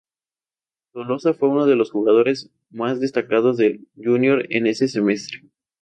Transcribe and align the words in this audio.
Toloza 0.93 1.35
fue 1.35 1.49
uno 1.49 1.67
de 1.67 1.75
los 1.75 1.91
jugadores 1.91 2.49
más 2.71 2.99
destacados 2.99 3.57
del 3.57 3.87
Junior 3.95 4.47
en 4.49 4.65
ese 4.65 4.87
semestre. 4.87 5.43